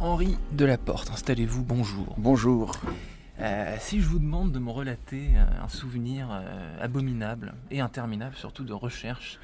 [0.00, 2.14] Henri Delaporte, installez-vous, bonjour.
[2.18, 2.76] Bonjour.
[3.40, 8.36] Euh, si je vous demande de me relater euh, un souvenir euh, abominable et interminable,
[8.36, 9.40] surtout de recherche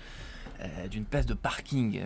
[0.61, 2.01] euh, d'une place de parking.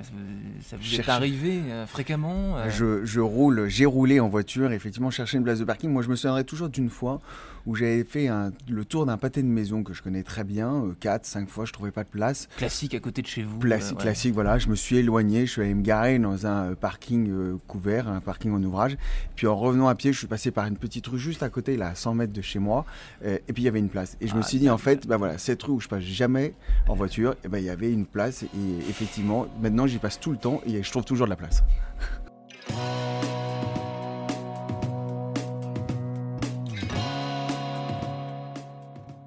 [0.63, 5.11] Ça vous est arrivé euh, fréquemment euh, Je, je roule, j'ai roulé en voiture, effectivement,
[5.11, 5.91] chercher une place de parking.
[5.91, 7.21] Moi, je me souviendrai toujours d'une fois
[7.67, 10.85] où j'avais fait un- le tour d'un pâté de maison que je connais très bien,
[11.01, 12.49] 4, 5 fois, je trouvais pas de place.
[12.57, 13.59] Classique à côté de chez vous.
[13.59, 14.03] Classique, ouais.
[14.05, 14.59] classique, voilà.
[14.59, 18.53] Je me suis éloigné, je suis allé me garer dans un parking couvert, un parking
[18.53, 18.97] en ouvrage.
[19.37, 21.77] Puis en revenant à pied, je suis passé par une petite rue juste à côté,
[21.77, 22.87] là, à 100 mètres de chez moi.
[23.23, 24.17] et puis il y avait une place.
[24.23, 26.03] Et je me Ah, suis dit, en fait, bah voilà, cette rue où je passe
[26.05, 26.55] jamais
[26.89, 28.28] en voiture, et ben il y avait une place.
[28.29, 31.65] Et effectivement, maintenant j'y passe tout le temps et je trouve toujours de la place.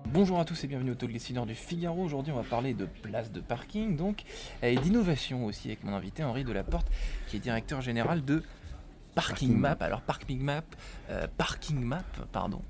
[0.05, 2.04] Bonjour à tous et bienvenue au Talk Dessineur du Figaro.
[2.04, 4.24] Aujourd'hui, on va parler de place de parking, donc,
[4.62, 6.88] et d'innovation aussi avec mon invité Henri Delaporte,
[7.27, 8.44] qui est directeur général de
[9.16, 9.77] Parking Parking Map.
[9.80, 10.63] Alors, Parking Map,
[11.10, 12.62] euh, Parking Map, pardon,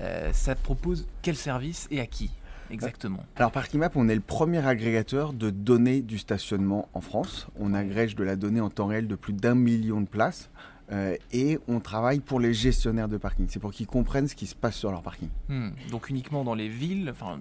[0.00, 2.30] euh, ça propose quel service et à qui?
[2.70, 7.46] Exactement Alors Parkimap, on est le premier agrégateur de données du stationnement en France.
[7.58, 10.50] On agrège de la donnée en temps réel de plus d'un million de places.
[10.90, 13.46] euh, et on travaille pour les gestionnaires de parking.
[13.48, 15.28] C'est pour qu'ils comprennent ce qui se passe sur leur parking.
[15.48, 17.38] Hmm, Donc uniquement dans les villes, enfin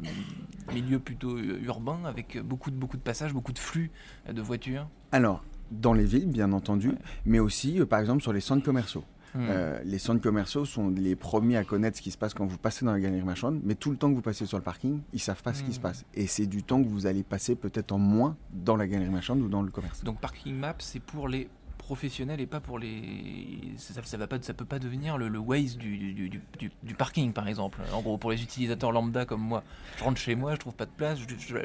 [0.74, 3.90] milieu plutôt urbain, avec beaucoup de beaucoup de passages, beaucoup de flux
[4.30, 4.88] de voitures?
[5.14, 6.96] Alors, dans les villes, bien entendu, Ouais.
[7.26, 9.04] mais aussi, euh, par exemple, sur les centres commerciaux.
[9.36, 9.46] Hmm.
[9.50, 12.58] Euh, les centres commerciaux sont les premiers à connaître ce qui se passe quand vous
[12.58, 15.02] passez dans la galerie marchande, mais tout le temps que vous passez sur le parking,
[15.14, 16.06] ils savent pas ce qui se passe.
[16.14, 19.42] Et c'est du temps que vous allez passer peut-être en moins dans la galerie marchande
[19.42, 20.04] ou dans le commerce.
[20.04, 23.74] Donc Parking Map, c'est pour les professionnels et pas pour les.
[23.78, 26.42] Ça, ça va pas, ça peut pas devenir le, le Waze du, du, du-
[26.84, 27.80] du- parking, par exemple.
[27.94, 29.64] En gros, pour les utilisateurs lambda comme moi,
[29.98, 31.20] je rentre chez moi, je trouve pas de place,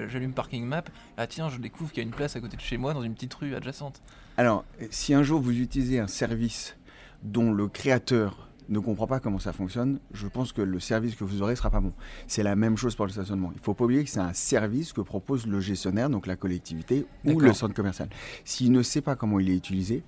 [0.08, 0.84] j'allume Parking Map.
[1.16, 3.02] Ah tiens, je découvre qu'il y a une place à côté de chez moi dans
[3.02, 4.00] une petite rue adjacente.
[4.36, 6.76] Alors, si un jour vous utilisez un service
[7.22, 11.24] dont le créateur ne comprend pas comment ça fonctionne, je pense que le service que
[11.24, 11.92] vous aurez sera pas bon.
[12.26, 13.50] C'est la même chose pour le stationnement.
[13.54, 17.06] Il faut pas oublier que c'est un service que propose le gestionnaire, donc la collectivité
[17.24, 18.08] ou le centre commercial.
[18.44, 20.02] S'il ne sait pas comment il est utilisé,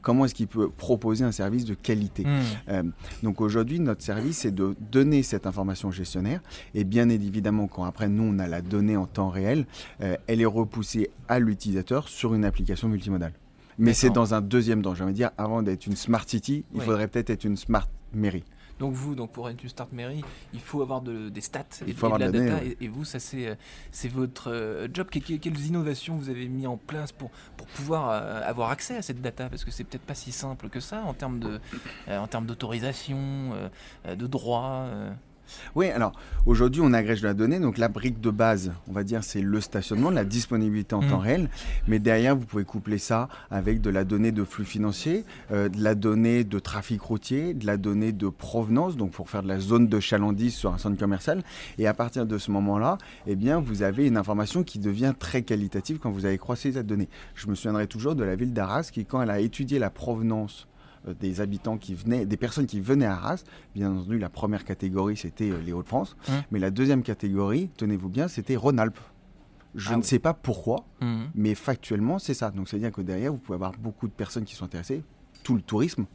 [0.00, 2.24] comment est-ce qu'il peut proposer un service de qualité?
[2.24, 2.40] Hmm.
[2.68, 2.82] Euh,
[3.22, 6.40] donc aujourd'hui, notre service, c'est de donner cette information au gestionnaire.
[6.74, 9.66] Et bien évidemment, quand après nous, on a la donnée en temps réel,
[10.02, 13.32] euh, elle est repoussée à l'utilisateur sur une application multimodale.
[13.78, 14.94] Mais c'est dans un deuxième temps.
[14.94, 16.84] J'ai envie de dire, avant d'être une smart city, il Oui.
[16.84, 18.44] faudrait peut-être être une smart mairie.
[18.80, 21.94] Donc vous, donc pour être une start mairie, il faut avoir de- des stats Il
[21.94, 22.64] faut et avoir la de la data.
[22.64, 23.54] et, et vous, ça c'est euh,
[23.92, 25.08] c'est votre euh, job.
[25.10, 28.96] Que- que- quelles innovations vous avez mis en place pour pour pouvoir euh, avoir accès
[28.96, 29.48] à cette data?
[29.48, 31.60] Parce que c'est peut-être pas si simple que ça en termes de
[32.08, 33.52] euh, en termes d'autorisation,
[34.08, 34.86] de droit.
[35.74, 36.12] Oui, alors
[36.46, 37.60] aujourd'hui, on agrège de la donnée.
[37.60, 41.08] Donc la brique de base, on va dire, c'est le stationnement, la disponibilité en Mm.
[41.08, 41.50] temps réel.
[41.88, 45.82] Mais derrière, vous pouvez coupler ça avec de la donnée de flux financier, euh, de
[45.82, 49.58] la donnée de trafic routier, de la donnée de provenance, donc pour faire de la
[49.60, 51.42] zone de chalandise sur un centre commercial.
[51.78, 55.42] Et à partir de ce moment-là, eh bien, vous avez une information qui devient très
[55.42, 57.08] qualitative quand vous avez croisé cette donnée.
[57.34, 60.66] Je me souviendrai toujours de la ville d'Arras qui, quand elle a étudié la provenance
[61.20, 63.44] des habitants qui venaient, des personnes qui venaient à Arras,
[63.74, 66.16] bien entendu, la première catégorie, c'était euh, les Hauts-de-France.
[66.28, 66.34] Hum.
[66.50, 68.98] Mais la deuxième catégorie, tenez-vous bien, c'était Rhône-Alpes.
[69.74, 70.04] Je Ah ne oui.
[70.04, 71.30] sais pas pourquoi, Mhm.
[71.34, 72.50] mais factuellement, c'est ça.
[72.52, 75.02] Donc, c'est-à-dire que derrière, vous pouvez avoir beaucoup de personnes qui sont intéressées.
[75.42, 76.06] Tout le tourisme,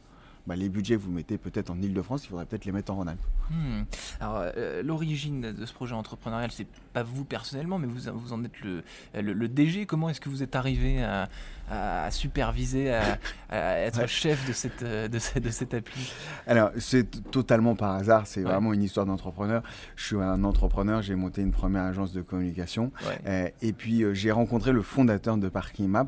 [0.46, 3.20] bah, les budgets, vous mettez peut-être en Ile-de-France, il faudrait peut-être les mettre en Rhône-Alpes.
[3.50, 3.82] Hmm.
[4.18, 8.42] Alors, euh, l'origine de ce projet entrepreneurial, c'est pas vous personnellement, mais vous, vous en
[8.44, 8.82] êtes le,
[9.14, 9.84] le, le DG.
[9.84, 11.28] Comment est-ce que vous êtes arrivé à,
[11.70, 14.06] à superviser, à, à être Ouais.
[14.06, 16.12] chef de cette, euh, de cette, de cette appli
[16.46, 18.50] Alors, c'est totalement par hasard, c'est Ouais.
[18.50, 19.62] vraiment une histoire d'entrepreneur.
[19.96, 22.90] Je suis un entrepreneur, j'ai monté une première agence de communication.
[23.06, 23.18] Ouais.
[23.26, 26.06] Euh, et puis euh, j'ai rencontré le fondateur de Parking Map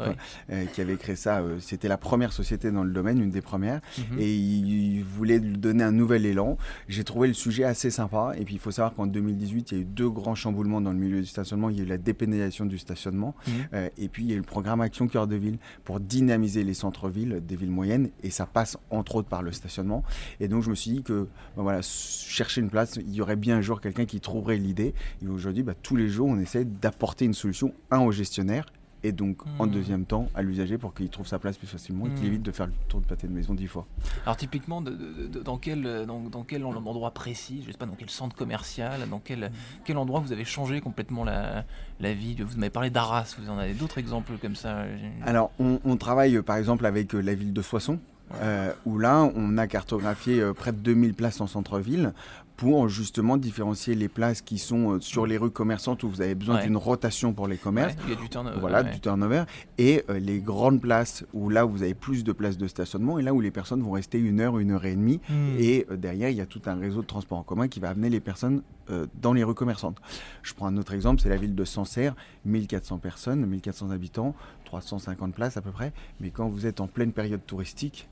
[0.73, 1.43] qui avait créé ça.
[1.61, 3.81] C'était la première société dans le domaine, une des premières.
[3.99, 4.19] Mhm.
[4.19, 6.57] Et il, voulait lui donner un nouvel élan.
[6.89, 8.33] J'ai trouvé le sujet assez sympa.
[8.37, 10.93] Et puis il faut savoir qu'en 2018, il y a eu deux grands chamboulements dans
[10.93, 11.69] le milieu du stationnement.
[11.71, 13.35] Il y a eu la dépénalisation du stationnement.
[13.47, 13.91] Mhm.
[13.99, 15.52] et puis il y a eu le programme Action Cœur de Ville
[15.85, 18.11] pour dynamiser les centres-villes des villes moyennes.
[18.23, 20.03] Et ça passe entre autres par le stationnement.
[20.41, 23.37] Et donc je me suis dit que ben voilà, chercher une place, il y aurait
[23.37, 24.95] bien un jour quelqu'un qui trouverait l'idée.
[25.23, 28.67] Et aujourd'hui, bah, tous les jours, on essaie d'apporter une solution, un au gestionnaire,
[29.05, 29.71] et donc en Hmm.
[29.71, 32.29] deuxième temps à l'usager pour qu'il trouve sa place plus facilement et qu'il Hmm.
[32.29, 33.87] évite de faire le tour de pâté de maison dix fois.
[34.25, 37.73] Alors typiquement, de- de- de- dans, quel, euh, dans, dans quel en- endroit précis, je
[37.73, 39.51] sais pas, dans quel centre commercial, dans quel,
[39.85, 41.65] quel endroit vous avez changé complètement la,
[42.01, 45.51] la vie Vous m'avez parlé d'Arras, vous en avez d'autres exemples comme ça j'ai- Alors,
[45.59, 47.99] on, on travaille euh, par exemple avec euh, la ville de Soissons,
[48.41, 52.15] euh, où là, on a cartographié euh, près de 2000 places en centre-ville
[52.57, 56.35] pour justement différencier les places qui sont euh, sur les rues commerçantes où vous avez
[56.35, 56.63] besoin Ouais.
[56.67, 57.95] d'une rotation pour les commerces.
[57.95, 58.57] Ouais, il y a du turnover.
[58.61, 58.91] Voilà, ouais.
[58.91, 59.45] du turnover.
[59.79, 63.35] Et les grandes places où là, vous avez plus de places de stationnement et là
[63.35, 65.21] où les personnes vont rester une heure, une heure et demie.
[65.29, 65.57] Hmm.
[65.59, 68.11] Et derrière, il y a tout un réseau de transport en commun qui va amener
[68.11, 68.63] les personnes
[69.21, 69.97] dans les rues commerçantes.
[70.43, 72.15] Je prends un autre exemple, c'est la ville de Sancerre,
[72.45, 74.35] 1400 personnes, 1400 habitants,
[74.67, 75.93] 350 places à peu près.
[76.21, 78.09] Mais quand vous êtes en pleine période touristique,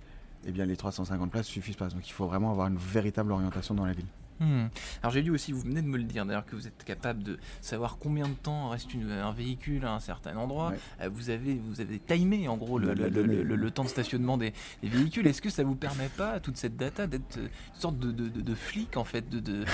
[0.46, 1.88] eh bien les 350 places suffisent pas.
[1.88, 4.06] Donc il faut vraiment avoir une véritable orientation dans la ville.
[4.40, 4.68] Hmm.
[5.02, 7.22] Alors j'ai lu aussi, vous venez de me le dire d'ailleurs, que vous êtes capable
[7.22, 10.70] de savoir combien de temps reste une- un véhicule à un certain endroit.
[10.70, 10.78] Ouais.
[11.02, 14.52] Euh, Vous avez vous avez timé en gros le, le temps de stationnement des,
[14.82, 15.26] des véhicules.
[15.26, 17.42] Est-ce que ça vous permet pas toute cette data d'être euh,
[17.74, 19.64] une sorte de, de, de- de flic en fait, de,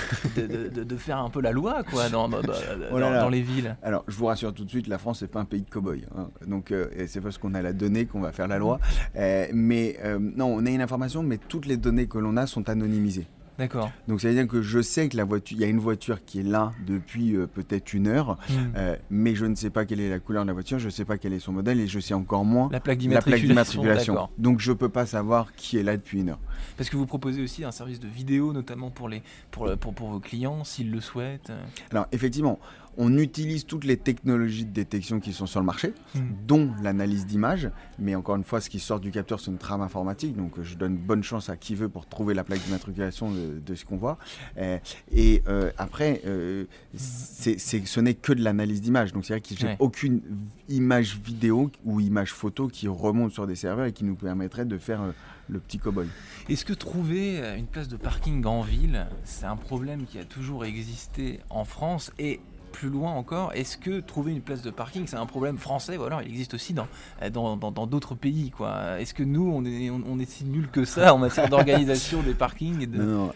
[0.97, 2.53] faire un peu la loi quoi dans, dans, dans-
[2.91, 3.21] Oh là dans- là.
[3.21, 3.77] dans les villes?
[3.83, 5.97] Alors, je vous rassure tout de suite, la France n'est pas un pays de cow-boys.
[6.17, 6.29] hein.
[6.45, 8.79] Donc, euh, c'est parce qu'on a la donnée qu'on va faire la loi.
[9.15, 12.47] Euh, mais euh, non, on a une information, mais toutes les données que l'on a
[12.47, 13.27] sont anonymisées.
[13.57, 13.91] D'accord.
[14.07, 16.23] Donc, ça veut dire que je sais que la voiture, il y a une voiture
[16.25, 18.53] qui est là depuis euh, peut-être une heure, Hmm.
[18.77, 20.89] euh, mais je ne sais pas quelle est la couleur de la voiture, je ne
[20.91, 23.41] sais pas quel est son modèle et je sais encore moins La plaque la plaque
[23.41, 24.29] d'immatriculation.
[24.37, 26.39] Donc, je peux pas savoir qui est là depuis une heure.
[26.77, 29.21] Parce que vous proposez aussi un service de vidéo, notamment pour, les,
[29.51, 31.51] pour, pour, pour vos clients, s'ils le souhaitent.
[31.91, 32.59] Alors, effectivement,
[32.97, 35.93] on utilise toutes les technologies de détection qui sont sur le marché.
[36.15, 36.19] Hmm.
[36.47, 37.69] dont l'analyse d'image.
[37.99, 40.35] Mais encore une fois, ce qui sort du capteur, c'est une trame informatique.
[40.35, 43.59] Donc, euh, je donne bonne chance à qui veut pour trouver la plaque d'immatriculation de,
[43.59, 44.17] de ce qu'on voit.
[44.57, 44.77] Euh,
[45.11, 46.65] et euh, après, euh,
[46.95, 49.11] c'est, c'est- ce n'est que de l'analyse d'image.
[49.13, 49.75] Donc, c'est vrai que j'ai Ouais.
[49.79, 50.21] aucune
[50.69, 54.77] image vidéo ou image photo qui remonte sur des serveurs et qui nous permettrait de
[54.77, 55.01] faire
[55.49, 56.07] le petit cow-boy.
[56.49, 60.63] Est-ce que trouver une place de parking en ville, c'est un problème qui a toujours
[60.65, 62.39] existé en France et
[62.79, 66.03] plus loin encore, est-ce que trouver une place de parking, c'est un problème français ou
[66.03, 66.87] alors il existe aussi dans
[67.23, 70.29] euh, dans dans- dans d'autres pays quoi Est-ce que nous, on est, on, on est
[70.29, 72.97] si nuls que ça en matière d'organisation des parkings et de...
[73.01, 73.33] Non, non,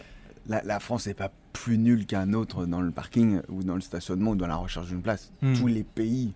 [0.48, 3.80] la, la France n'est pas plus nulle qu'un autre dans le parking ou dans le
[3.80, 5.32] stationnement ou dans la recherche d'une place.
[5.42, 5.54] Hmm.
[5.54, 6.32] Tous les pays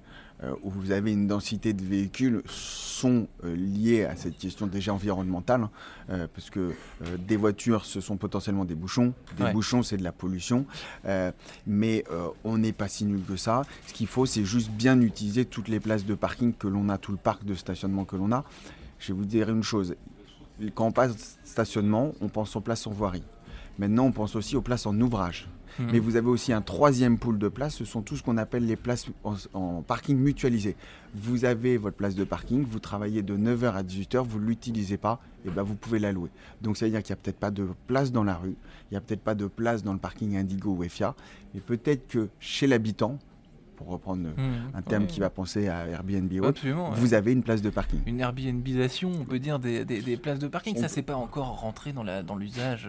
[0.62, 5.62] où vous avez une densité de véhicules sont euh, liés à cette question déjà environnementale,
[5.62, 5.70] hein,
[6.10, 9.52] euh, parce que euh, des voitures, ce sont potentiellement des bouchons, des Ouais.
[9.52, 10.66] bouchons, c'est de la pollution,
[11.06, 11.32] euh,
[11.66, 13.62] mais euh, on n'est pas si nul que ça.
[13.86, 16.98] Ce qu'il faut, c'est juste bien utiliser toutes les places de parking que l'on a,
[16.98, 18.44] tout le parc de stationnement que l'on a.
[18.98, 19.94] Je vais vous dire une chose,
[20.74, 23.22] quand on passe stationnement, on pense aux places en voirie.
[23.78, 25.48] Maintenant, on pense aussi aux places en ouvrage.
[25.78, 25.88] Hmm.
[25.93, 28.67] Mais vous avez aussi un troisième pool de places, ce sont tout ce qu'on appelle
[28.67, 29.06] les places
[29.52, 30.76] en, parking mutualisé.
[31.14, 34.96] Vous avez votre place de parking, vous travaillez de 9h à 18h, vous ne l'utilisez
[34.96, 36.31] pas, et ben vous pouvez la louer.
[36.62, 38.56] Donc ça veut dire qu'il n'y a peut-être pas de place dans la rue,
[38.90, 41.14] il n'y a peut-être pas de place dans le parking Indigo ou EFIA,
[41.55, 43.19] mais peut-être que chez l'habitant,
[43.76, 44.75] pour reprendre Hmm.
[44.75, 45.08] un terme Ouais.
[45.08, 46.73] qui va penser à Airbnb autre, ouais.
[46.96, 48.00] vous avez une place de parking.
[48.06, 50.75] Une Airbnbisation, on peut dire, des, des- des places de parking.
[50.76, 52.88] On Ça, c'est pas encore rentré dans l'usage.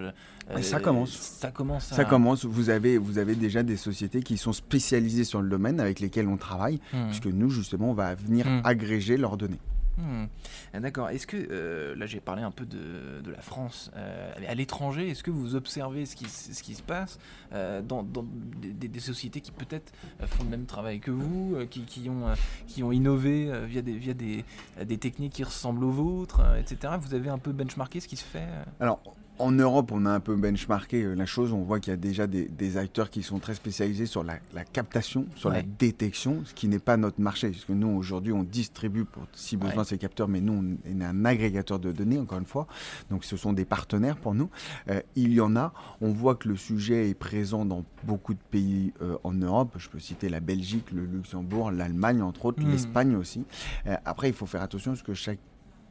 [0.50, 1.12] euh, Ça commence.
[1.12, 1.86] Ça commence.
[1.88, 5.80] Ça commence, vous avez, vous avez déjà des sociétés qui sont spécialisées sur le domaine
[5.80, 7.08] avec lesquelles on travaille, Hmm.
[7.08, 8.62] puisque nous, justement, on va venir Hmm.
[8.64, 9.60] agréger leurs données.
[9.98, 10.26] Hmm.
[10.74, 11.10] Ah, D'accord.
[11.10, 15.24] Est-ce que, euh, là j'ai parlé un peu de, la France, euh, à l'étranger, est-ce
[15.24, 17.20] que vous observez ce qui, se passe
[17.54, 19.92] euh, dans, des, sociétés qui peut-être
[20.26, 22.26] font le même travail que vous, qui, ont,
[22.68, 24.46] qui ont innové via, des, via des,
[24.84, 26.94] des techniques qui ressemblent aux vôtres, etc.
[27.00, 28.48] Vous avez un peu benchmarké ce qui se fait
[28.80, 29.02] Alors,
[29.40, 31.54] en Europe, on a un peu benchmarké euh, la chose.
[31.54, 34.40] On voit qu'il y a déjà des, des acteurs qui sont très spécialisés sur la,
[34.54, 37.50] la captation, sur la détection, ce qui n'est pas notre marché.
[37.52, 39.84] Parce que nous, aujourd'hui, on distribue pour, si besoin Ouais.
[39.86, 42.68] ces capteurs, mais nous, on est un agrégateur de données, encore une fois.
[43.10, 44.50] Donc, ce sont des partenaires pour nous.
[44.90, 45.74] Euh, il y en a.
[46.02, 49.76] On voit que le sujet est présent dans beaucoup de pays euh, en Europe.
[49.78, 52.72] Je peux citer la Belgique, le Luxembourg, l'Allemagne, entre autres, Hmm.
[52.72, 53.44] l'Espagne aussi.
[53.86, 55.38] Euh, après, il faut faire attention parce que chaque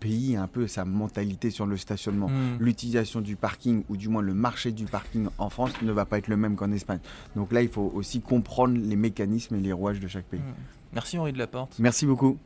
[0.01, 2.57] pays un peu sa mentalité sur le stationnement Hmm.
[2.61, 6.19] l'utilisation du parking, ou du moins le marché du parking en France, ne va pas
[6.19, 6.99] être le même qu'en Espagne.
[7.35, 10.41] Donc là, il faut aussi comprendre les mécanismes et les rouages de chaque pays.
[10.41, 10.55] Hmm.
[10.93, 11.79] Merci Henri de Laporte.
[11.79, 12.39] Merci beaucoup.